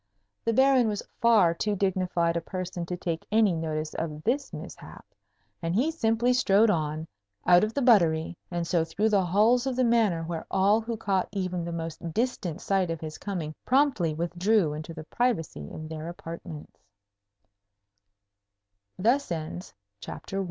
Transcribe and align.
The 0.45 0.51
Baron 0.51 0.87
was 0.87 1.03
far 1.19 1.53
too 1.53 1.75
dignified 1.75 2.35
a 2.35 2.41
person 2.41 2.87
to 2.87 2.97
take 2.97 3.23
any 3.31 3.53
notice 3.53 3.93
of 3.93 4.23
this 4.23 4.51
mishap, 4.51 5.05
and 5.61 5.75
he 5.75 5.91
simply 5.91 6.33
strode 6.33 6.71
on, 6.71 7.07
out 7.45 7.63
of 7.63 7.75
the 7.75 7.83
buttery, 7.83 8.35
and 8.49 8.65
so 8.65 8.83
through 8.83 9.09
the 9.09 9.23
halls 9.23 9.67
of 9.67 9.75
the 9.75 9.83
Manor, 9.83 10.23
where 10.23 10.47
all 10.49 10.81
who 10.81 10.97
caught 10.97 11.29
even 11.33 11.63
the 11.63 11.71
most 11.71 12.15
distant 12.15 12.61
sight 12.61 12.89
of 12.89 12.99
his 12.99 13.19
coming, 13.19 13.53
promptly 13.63 14.11
withdrew 14.15 14.73
into 14.73 14.91
the 14.97 15.03
privacy 15.03 15.69
of 15.71 15.87
the 18.97 19.73